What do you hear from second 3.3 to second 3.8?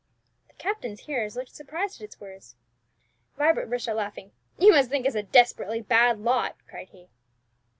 Vibert